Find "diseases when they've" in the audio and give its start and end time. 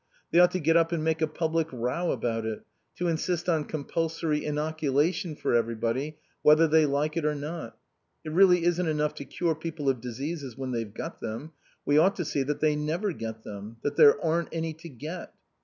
10.01-10.91